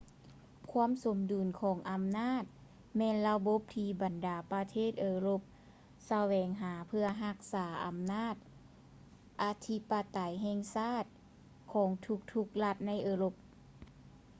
[0.71, 2.43] ຄວາມສົມດຸນຂອງອຳນາດ
[2.97, 5.41] ແມ່ນລະບົບທີ່ບັນດາປະເທດເອີຣົບ
[6.09, 8.35] ສະແຫວງຫາເພື່ອຮັກສາອຳນາດ
[9.43, 11.05] ອະທິປະໄຕແຫ່ງຊາດ
[11.73, 11.89] ຂອງ
[12.33, 13.33] ທຸກໆລັດໃນເອີຣົບ